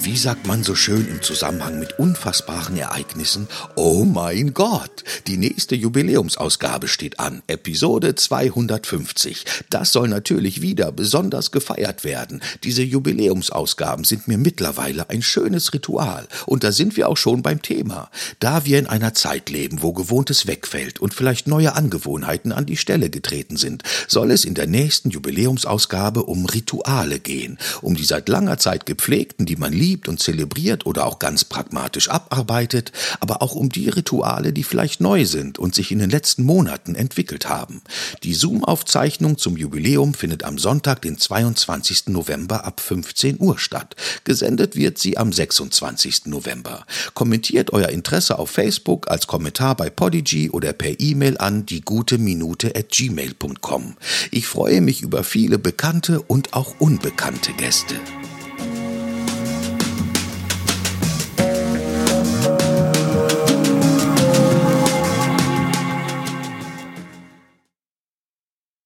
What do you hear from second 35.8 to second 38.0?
in den letzten Monaten entwickelt haben.